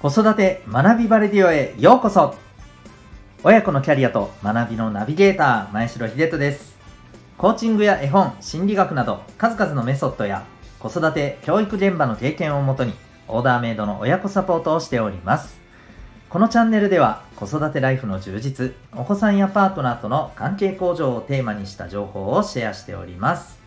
[0.00, 2.34] 子育て学びバレディオへようこそ。
[3.44, 6.74] 親子のキャリアと学びのナビゲーター前城秀人です。
[7.36, 10.46] コーチングや絵本心理学など数々のメソッドや
[10.78, 12.94] 子育て教育現場の経験をもとに
[13.28, 15.60] オーダーメイドの親子サポートをしております。
[16.30, 23.59] このチャンネルでは子育てライフの充実お子さんやパートナーとの関係向上をテーマにした情報をシェアしております。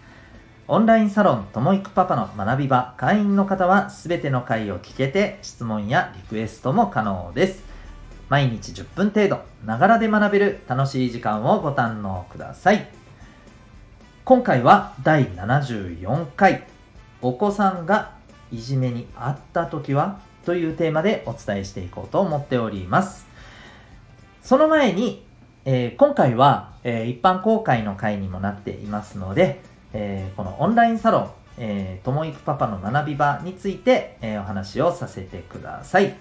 [0.69, 7.63] オンラインサロンともいくパパの学び場会員の方はすべての回を聞けて質問やリクエストも可能です。
[8.29, 12.87] 毎日10分程度、ながらで学べる楽しい時間をご堪能ください。
[14.23, 16.63] 今回は第74回、
[17.21, 18.13] お子さんが
[18.49, 23.27] いじめにあった時はというテーマでお伝えしていこうと思っております。
[24.41, 25.25] その前に、
[25.65, 36.15] えー、今回は、えー、一般公開の回にもなっていますので、えー、このオンラインサロン、えー、ともいくパパの学び場について、えー、お話をさせてください。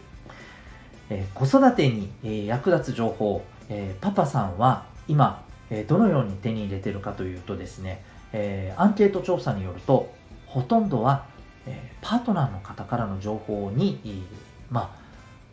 [1.11, 10.12] え、子育てに、え、役立つ情報、え、パパさんは今、え、どのように手に入れてるかというとですね、え、アンケート調査によると、
[10.47, 11.25] ほとんどは、
[11.67, 14.01] え、パートナーの方からの情報に、
[14.70, 15.03] まあ、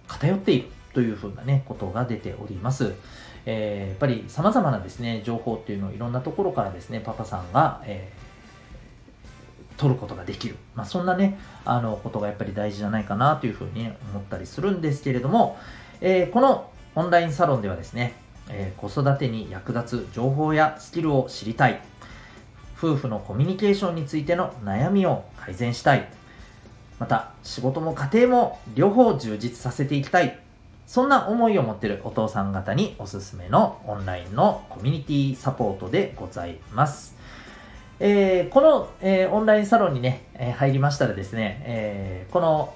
[0.08, 2.94] 偏っているというふうなね、ことが出ております。
[3.46, 10.56] えー、やっぱり様々なですね、情報っていうのをいろんなところからですね、パパさんが、えー、取ることができる。
[10.76, 15.58] まあ、そんなね、あの、ことがやっぱり大事じゃないかなというふうに思ったりするんですけれども、
[16.02, 18.14] えー、このオンラインサロンではですね、
[18.50, 21.82] え、子育てに役立つ情報やスキルを知りたい。
[22.78, 26.10] 夫婦のコミュニケーションについての悩みを改善したい。
[26.98, 30.40] また、仕事も家庭も両方充実させていきたい。
[30.90, 37.16] そんな思いを持っているお父さん方におすすめのオンラインのコミュニティサポートでございます。
[38.00, 42.74] えー、この、えー、オンラインサロンにね、えー、入りましたらですね、えこの、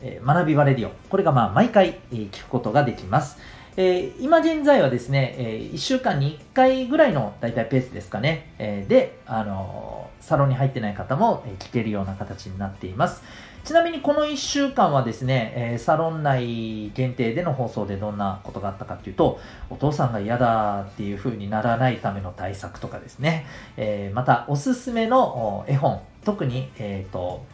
[0.00, 3.36] え学びバレディオ、これがまあ毎回、え聞くことができます。
[3.82, 13.22] え今現在はですね、え1週間に1回ぐらいの大体ペースですかね、えで、あのサロンに入ってない方も、え聞けるような形になっています。
[13.64, 23.46] ちなみにこの1週間はですね、え、サロン内限定での放送でどんなことがあったかっていうと、お父さんが嫌だっていう風にならないための対策とかですね、
[23.78, 27.46] え、またおすすめの絵本、特に、えっ、と、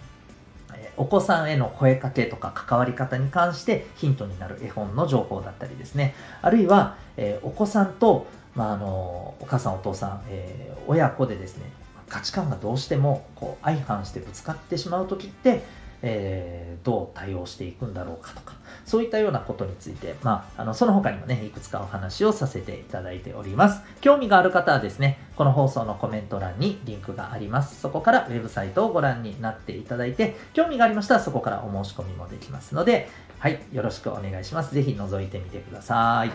[0.97, 11.65] お子さんへの声かけとか関わり方に関してヒントになる絵本の情報だったりですね、あるいは、えお子さんと、まあ、あのお母さんお父さん、え親子でですね
[12.09, 15.63] 価値観がどうしてもこう相反してぶつかってしまう時って
[16.03, 23.83] えー、どう対応していくんだろうかとか、そういったようなことについて、まあ、あの、その他にもね、いくつかお話をさせていただいております。
[24.01, 27.81] 興味がある方はですね、この放送のコメント欄にリンクがあります。
[27.81, 33.09] そこからウェブサイトをご覧になっていただいて、興味がありましたらそこからお申し込みもできますので、
[33.39, 34.75] はい、よろしくお願いします。
[34.75, 36.31] ぜひ覗いてみてください。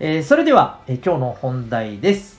[0.00, 2.37] えー、それでは、えー、今日の本題です。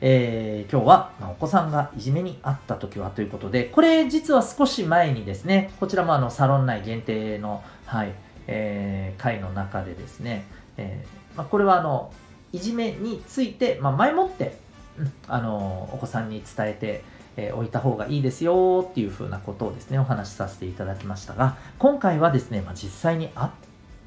[0.00, 8.12] えー、今日は、ま、お子さんがいじめにあった時はということで、これ実は少し前にですね、こちらもあのサロン内限定の、はい、
[8.46, 12.12] えー、会の中でですね、えー、まあ、これはあの、
[12.52, 14.56] いじめについて、まあ、前もって、
[14.98, 23.50] うん、あの、お子さんに伝えて、えおいた方がいいですよっていうふうなことをですね、お話しさせていただきましたが、今回はですね、まあ、実際に会っ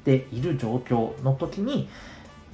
[0.04, 1.88] ている状況の時に、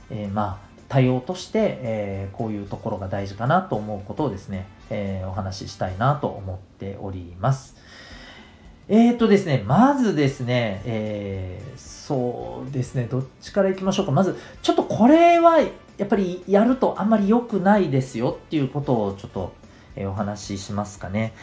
[0.08, 7.76] え、まあ、対応として、えー、こういうところが大事かなと思うことをですね、えー、お話ししたいなと思っております。
[8.90, 14.12] えーとですね、まずですね、えー、そうですね、どっちから行きましょうか。
[14.12, 15.66] まず、ちょっとこれは、や
[16.04, 19.52] っぱりやるとあんまり良くないですよっていうことをちょっと、
[19.94, 21.34] え、お話ししますかね。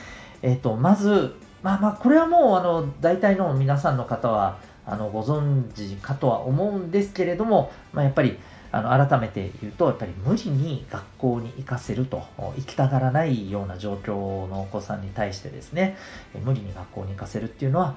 [0.42, 4.58] えっ、と、まず、まあまあ、これはもう、あの、大体の皆さんの方は、
[4.88, 8.40] あの、ご存知かとは思うんですけれども、まあ、やっぱり、
[8.76, 15.96] あの改めて言うと、やっぱり無理に学校に行かせると、行きたがらないような状況のお子さんに対してですね、
[16.44, 17.96] 無理に学校に行かせるっていうのは、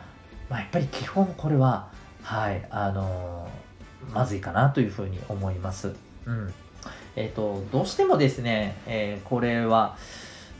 [0.48, 1.88] まあ、やっぱり基本これは、
[2.22, 3.50] はい、あの、
[4.14, 5.96] まずいかなというふうに思います。
[6.26, 6.54] うん。
[7.16, 9.96] えっ、ー、と、どうしてもですね、えー、これは、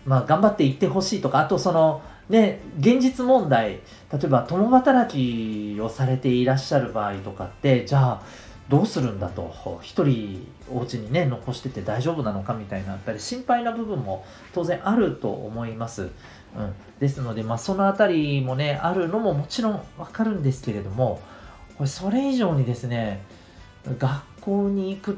[0.04, 3.80] まあ、頑張っていってほしいとか、あとその、ね、現実問題、例
[4.24, 8.22] えば共働きをされていらっしゃる場合とかって、じゃあ、
[8.68, 16.10] どうするんだと1人お家にね残してて大丈夫なのかみたいなやっぱり心配な部分も当然あると思います、うん、
[17.00, 21.20] ですので、まあ、その辺りもねあるのももちろんわかるんですけれども
[21.78, 23.22] これそれ以上にですね
[23.98, 25.16] 学校に行くっ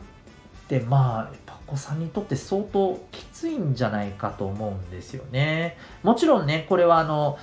[0.68, 5.76] てまあお子さんにとって相当きついんじゃないかと思うんですよね。
[6.02, 7.38] もちろんねこれはあの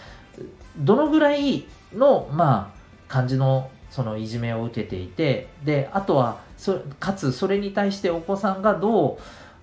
[0.77, 2.77] どのぐらいのまあ
[3.07, 9.18] 感じのそのいじめを受けていてであとはそかつそれに対してお子さんがどう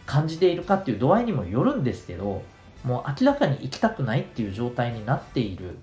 [0.07, 2.43] 感じているかっていう度合いにもよるんですけど
[2.83, 5.79] もう明らかに行きたくないっていう状態になっている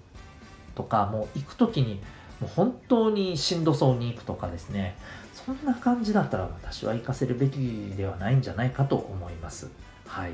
[0.75, 2.01] とかもう行く時に
[2.41, 4.97] もう本当にしんどそうに行くとかですね
[5.33, 7.55] そんな感じだったら私は行かせるべき
[7.95, 9.71] ではないんじゃないかと思います。
[10.05, 10.31] はい。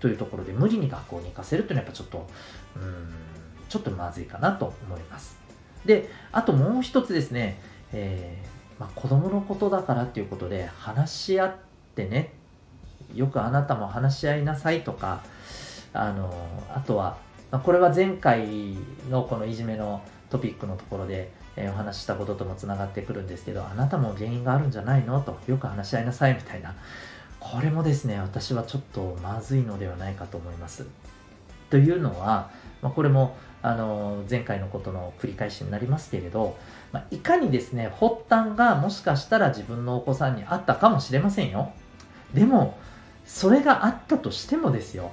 [0.00, 2.26] というところで無理に学校に行かせるというのはやっぱちょっと、
[2.76, 3.14] うん、
[3.68, 5.41] ちょっとまずいかなと思います。
[5.84, 7.60] で、あともう一つですね、
[7.92, 11.54] えー、まあ、子供のことだからっていうことで話し合っ
[11.94, 12.32] てね、
[13.14, 15.22] よくあなたも話し合いなさいとか、
[15.92, 16.32] あの、
[16.74, 17.18] あとは、
[17.50, 18.76] まあ、これは前回
[19.10, 25.20] のこのいじめのトピックのところで、えー、お話ししたことともつながってくるんですけど、あなたも原因があるんじゃないの？
[25.20, 26.74] と、よく話し合いなさいみたいな。
[27.38, 30.86] これもですね、私はちょっとまずいのではないかと思います。
[31.68, 32.50] というのは、
[32.80, 36.56] まあ、これもあの前回のことの繰り返しになりますけれど、
[36.90, 41.72] まあ、いかにですね、発端がもしかしたら自分のお子さんにあったかもしれませんよ。
[42.34, 42.76] でも、
[43.24, 45.12] それがあったとしてもですよ、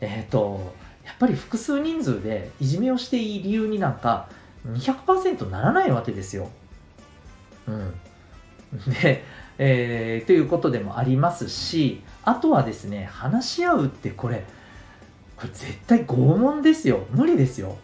[0.00, 0.74] えっ、ー、と、
[1.04, 4.28] やっぱり複数人数でいじめをしていい理由になんか
[4.66, 6.50] 200%ならないわけですよ。
[7.68, 7.94] うん。
[9.02, 9.22] で、
[9.58, 14.44] えー、ということでもありますし、あとはですね、話し合うってこれ、
[15.36, 17.00] これ絶対拷問ですよ。
[17.10, 17.76] 無理ですよ。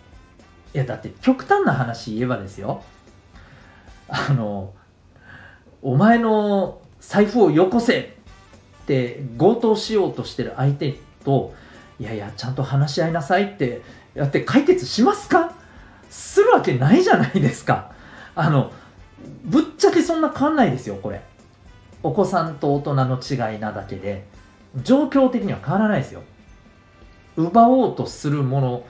[0.75, 2.83] いや、だって極端な話言えばですよ。
[4.09, 4.73] あの、
[5.83, 11.55] お前の財布をよこせって強盗しようとしてる相手と、
[12.01, 13.83] いやいや、ちゃんと話し合いなさいって
[14.15, 15.55] やって解決しますか？
[16.09, 17.93] するわけないじゃないですか。
[18.35, 18.73] あの、
[19.45, 21.23] ぶっちゃけそんな変わんないですよ、これ。
[22.03, 24.25] お子さんと大人の違いなだけで、
[24.83, 26.23] 状況的には変わらないですよ。
[27.37, 28.87] 奪おうとするもの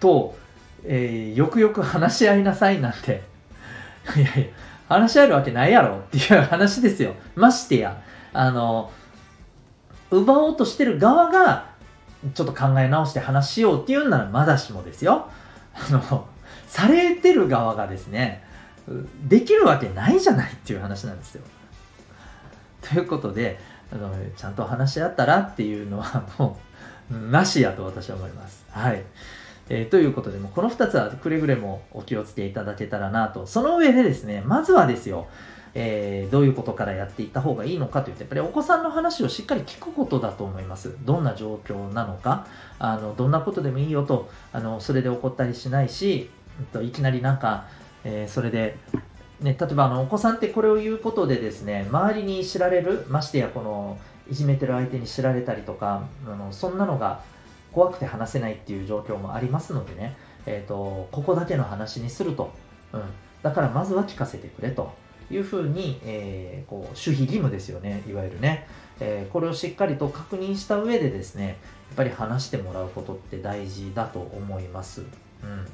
[0.00, 0.36] と、
[0.84, 3.22] えー、よくよく話し合いなさいなんて、
[4.16, 4.46] いやいや、
[4.88, 7.14] 話し合えるわけないやろっていう話ですよ。
[7.34, 8.00] ましてや、
[8.32, 8.90] あの、
[10.10, 11.72] 奪おうとしてる側が、
[12.34, 15.28] ちょっと考え直して話しようっていうんならまだしもですよ。
[15.74, 16.26] あの、
[16.66, 18.44] されてる側がですね、
[19.28, 21.42] できるわけないじゃないっていう話なんですよ。
[22.82, 23.58] ということで、
[23.92, 26.71] あのちゃんと話し合ったらっていうのはもう、
[27.30, 28.64] なしやと私は思います。
[28.70, 29.02] はい。
[29.68, 33.46] えー、ということで、もこの2つはくれぐれもお気をつけいただけたらなと。
[33.46, 35.26] その上でですね、まずはですよ、
[35.74, 40.94] えー、どういうことからやっていった方がいいのかというと、やっぱりお子さんの話をしっかり聞くことだと思います。
[41.04, 42.46] どんな状況なのか、
[42.78, 46.30] あのどんなことでもいいよと、あのそれで怒ったりしないし、
[46.82, 47.66] いきなりなんか、
[48.04, 48.76] えー、それで、
[49.40, 53.98] ね、例えばあのお子さんってこれを言うことでですね、周りに知られる、ましてやこの
[54.30, 57.22] いじめてる相手に知られたりとか、あのそんなのが
[57.72, 60.16] 怖くて話せないっていう状況もありますのでね、
[60.46, 62.52] えーと、ここだけの話にすると、
[62.92, 63.02] うん、
[63.42, 64.92] だからまずは聞かせてくれと。
[65.30, 68.66] いうふうに、えー、こう守秘義務ですよね、いわゆるね、
[69.00, 71.56] えー、これをしっかりと確認した上でですね、やっ
[71.96, 75.00] ぱり話してもらうことって大事だと思います。
[75.00, 75.66] うん。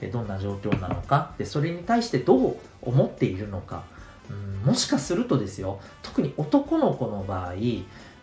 [0.00, 1.32] でどんな状況なのか。
[1.38, 3.84] でそれに対してどう思っているのか、
[4.30, 7.54] うん、もしかするとですよ特に男の子の場合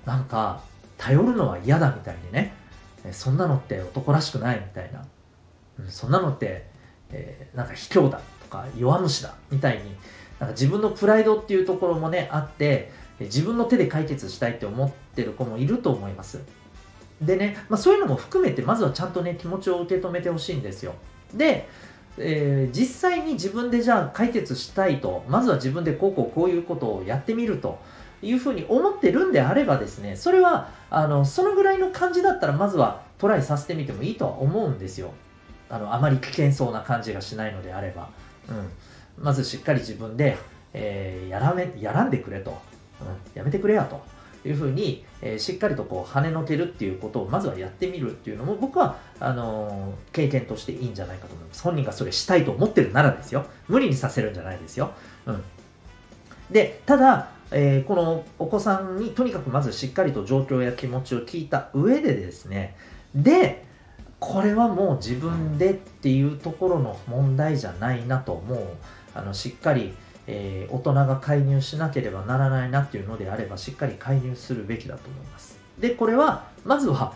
[0.06, 0.62] なんか
[0.98, 2.54] 頼るのは嫌だみたいにね
[3.12, 5.06] そんなのって男らしくないみたいな、
[5.80, 6.68] うん、そんなのって、
[7.12, 9.84] えー、なんか卑怯だとか弱虫だみたいに
[10.40, 16.42] なんか自分のプライドっていうところもねあって自分の手で解決したいって思ってる子もいると思います。
[17.22, 20.96] でね、まあ、そういうのも含めてまずはちゃんとね気持ちを受け止めてほしいんですよ。
[21.34, 21.70] で、
[22.18, 25.24] えー、実際に自分でじゃあ解決したいと。
[25.28, 27.80] まずは自分でこうこうこういうことをやってみると
[28.22, 35.12] いうふうに思ってるんであればですねそれはあのそのぐらいの感じだったらまずはトライさせてみてもいいとは思うんですよ。
[35.70, 38.10] あのあまり危険そうな感じがしないのであれば、
[38.50, 40.38] うん、まずしっかり自分で、
[40.74, 42.52] えー、やらめやらんでくれと、
[43.02, 44.02] うん、やめてくれやと。
[44.50, 51.64] いうふうに、えー、しっかりとこう跳ねのけるっていうことをまずはやってみるっていうのも僕はあのー、経験としていいんじゃないかと思います。
[51.64, 53.46] 本人がそれしたいと思ってるならですよ。
[53.68, 54.92] 無理にさせるんじゃないですよ。
[55.26, 55.44] うん。
[56.52, 62.76] で、ただ、えー、このお子さんにとにかくまずしっかりと状況や気持ちを聞いた上でですね、
[63.14, 63.64] で、
[64.20, 68.68] これはもう自分でっていうところの問題じゃないなと、もう
[69.14, 69.94] あのしっかり
[70.28, 75.60] えー、大人が介入しなければならないなっていうのであればしっかり介入するべきだと思います。
[75.80, 77.14] でこれはまずは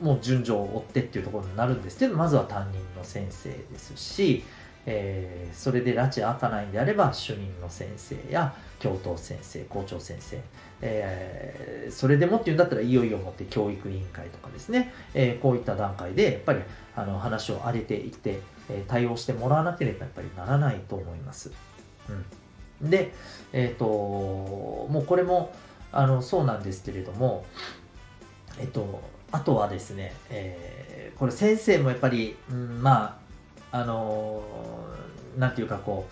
[0.00, 1.98] もう順序を追ってっていうところになるんです。
[1.98, 4.42] けどまずは担任の先生ですし、
[4.86, 10.40] えー、それで拉致開かないんであれば主任の先生や教頭先生校長先生、
[10.80, 16.60] えー、それでもっていうんだったらいよいよもって教育委員会とかですね、えー、こういった段階でやっぱり
[16.96, 21.50] あの話を上げていって、え対応してもらわなければやっぱりならないと思います。
[22.08, 23.12] うん、で、
[23.52, 25.52] えっ、と、もうこれも、
[25.92, 27.44] あの、そうなんですけれども、
[28.58, 29.00] えっ、と、
[29.32, 33.18] あとはですね、えー、これ先生もやっぱり、うん、ま
[33.72, 36.06] あ、あのー、なんていうかこ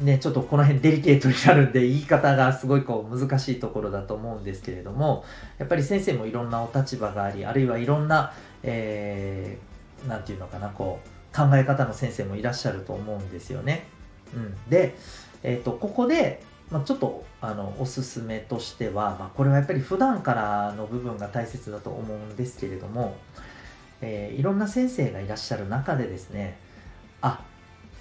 [0.00, 5.24] う、ね、ちょっとこの辺デリケートになるんで言い方がすごいこう難しいところだと思うんですけれども
[5.58, 8.32] やっぱり先生もいろんなお立場がありあるいはいろんな、
[8.62, 13.86] えー、なんていうのかなこう考え方の先生もいらっしゃると思うんですよね。
[14.34, 14.96] うん、で、
[15.42, 23.16] えーと、ここで、まあ、ちょっとあのおすすめとしては、まあ、これはやっぱり普段からの部分が大切だと思うんですけれども、
[24.00, 26.58] えー、いろんな先生がいらっしゃる中でですね
[27.22, 27.40] あ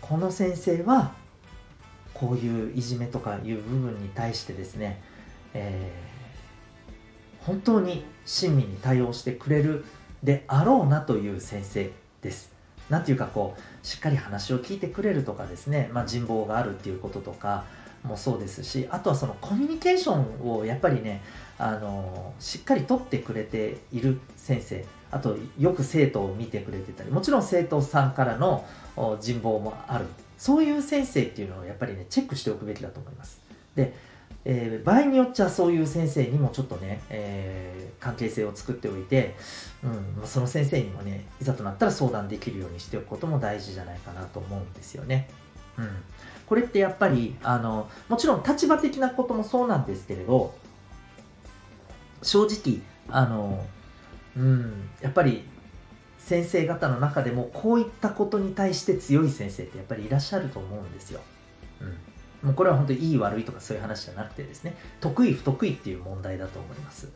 [0.02, 1.14] この先生は
[2.14, 5.02] こういういじめとかいう部分に対してですね、
[5.54, 9.86] えー、本当に親身に対応してくれる
[10.24, 11.90] であろうなという先生
[12.22, 12.59] です。
[12.90, 17.66] なんていうかこうしっかり話を聞いてくれるとかですね、まあ、人望があるっていうこととか
[18.04, 21.22] もそうですしあとはそのコミュニケーションをやっぱりね
[21.58, 28.66] あのしっかりとってくれている先生あとよく生徒を見てくれてたりもちろん生徒さんからの
[29.20, 30.06] 人望もある。
[30.38, 33.42] そういう先生っていうのをやっぱりねチェックしておくべきだと思います。
[33.76, 33.94] で、
[34.46, 39.36] えー、場合によっちゃそういう先生にもちょっとね、えー、関係性を作っておいて、
[39.84, 45.30] うん、その先生にもねいざとなったら相談できるようにしておくことも大事じゃないかなと思うんですよね、
[45.78, 45.90] うん、
[46.48, 50.56] これってやっぱりあのもちろん立場的なこともそうなんですけれど
[52.22, 53.66] 正直あの
[54.38, 55.44] うん、やっぱり
[56.18, 61.22] 先生方の中でもこういったことに対して強い先生ってやっぱりいらっしゃると思うんですよ。
[62.44, 67.10] もうこれは本当にいい悪いとかそういう話じゃなくてですね得意不得意っていう問題だと思います。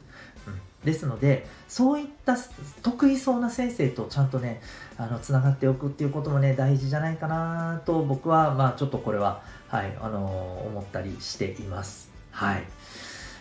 [0.46, 2.36] うん、ですのでそういった
[2.82, 4.62] 得意そうな先生とちゃんとね
[4.98, 12.10] あのつながっておくっていうこともね大事じゃないかなと僕はまあちょっとこれははいあのー、思ったりしています。
[12.32, 12.64] はい。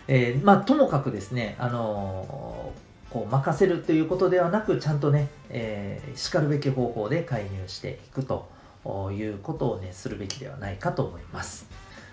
[0.07, 8.49] えー、まあともかくですねあのーこう任せるということではなくちゃんとね、えー、しかるべき方法で介入していくと
[8.85, 11.67] いうことをねするべきではないかと思います。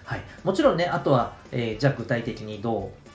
[0.04, 3.10] はい、もちろんねあとは、えー、じゃあ具体的にどう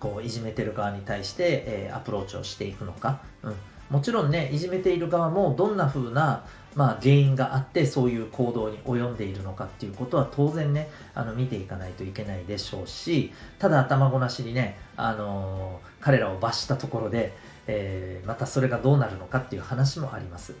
[0.00, 3.54] こういじめてる側に対して、えー、アプローチをしていくのか、うん、
[3.90, 6.44] もちろんねいじめている側もどんな風な
[6.76, 17.32] まあ、原因があってそういう行動に及んでいるのかっていうことは当然ねあの見ていかないといけないでしょうしただ頭ごなしにね、あのー、彼らを罰したところで、
[17.66, 20.54] えー、またそれがどうなるのかっていう話もあります。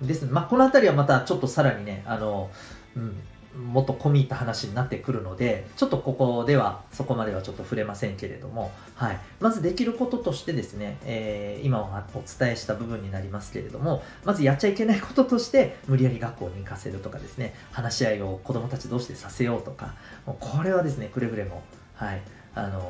[0.00, 2.50] うん、ですまあ、この辺りはまたちょっとさらにね、あの、
[2.96, 3.16] うん
[3.56, 9.18] もっと込み入った話になってくるので、ちょっとここでは、そこまではちょっと触れませんけれども、はい。
[9.40, 19.94] まずできることとしてですね、えー、今お伝えした部分になりますけれども、まずやっちゃいけないこととして、無理やり学校に行かせるとかですね、話し合いを子供たち同士でさせようとか、
[20.26, 21.62] もうこれはですね、くれぐれも、
[21.94, 22.22] はい。
[22.56, 22.80] あの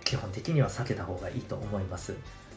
[0.00, 2.14] ー、基本的には避けた方がいいと思います。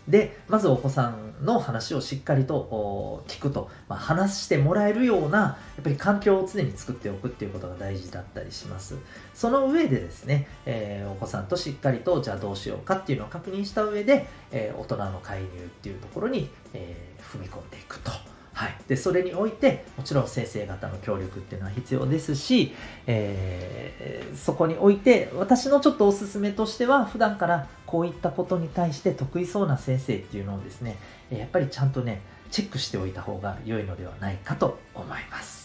[0.08, 8.96] で、まずお子さんの話をしっかりと聞くと、まあ、話してもらえるような、やっぱり環境を常に作っておくっていうことが大事だったりします。
[9.34, 15.50] その上でですね、えー、お子さんとしっかりと、じゃあどうしようかっていうのを確認した上で、えー、大人の介入っ
[15.82, 18.12] ていうところに、えー、踏み込んでいくと。
[18.58, 22.74] はい、でそれにおいてもちろん先生方の協力っていうのは必要ですし、
[23.06, 30.98] えー、そこにおいて私のちょっとおすすめとしては普段からこういったことに対して得意そうな先生っていうのをですね
[31.30, 35.57] やっぱりちゃんとねチェックしておいた方が良いのではないかと思います。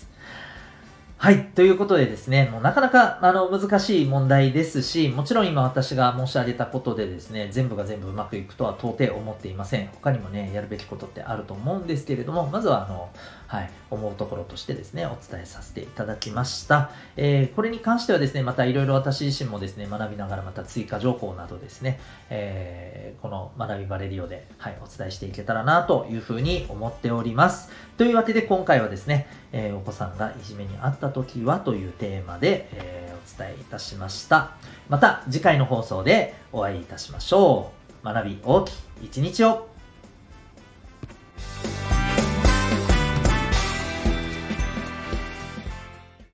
[1.23, 1.45] はい。
[1.51, 9.87] ということでですね、もうなかなかあの難しい問題ですし、もちろん今私が申し上げたことでですね、全部が全部うまくいくとは到底思っていません。
[9.95, 13.09] 他にもね、やるべきことってあると思うんですけれども、まずはあの、
[13.53, 16.91] はい、思うところとしてですね、お伝えさせていただきました。
[17.19, 27.69] えー、これに関してはですね、またいろいろ私自身もですね、学びながらまた追加情報などですね、えー、この学びバレリオで、はい、お伝えしていけたらなというふうに思っております。
[27.99, 34.53] というわけで今回はですね、えー、お子さんがいじめにあった時はというテーマで、え、お伝えいたしました。
[34.89, 37.71] また次回の放送でお会いいたしましょ
[38.03, 38.05] う。
[38.07, 39.72] 学び大きい一日を